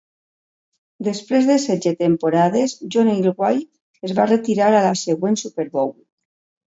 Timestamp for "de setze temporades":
1.49-2.75